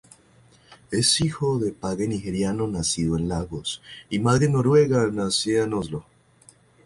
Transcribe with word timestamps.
Es 0.89 1.21
hijo 1.21 1.59
de 1.59 1.73
padre 1.73 2.07
nigeriano 2.07 2.65
nacido 2.65 3.17
en 3.17 3.29
Lagos 3.29 3.83
y 4.09 4.17
madre 4.17 4.49
noruega 4.49 5.05
nacida 5.13 5.65
en 5.65 5.75
Oslo. 5.75 6.05